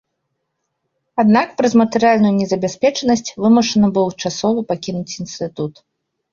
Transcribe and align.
Аднак 1.23 1.47
праз 1.59 1.75
матэрыяльную 1.81 2.33
незабяспечанасць 2.41 3.33
вымушаны 3.45 3.87
быў 4.01 4.07
часова 4.23 4.59
пакінуць 4.75 5.17
інстытут. 5.23 5.73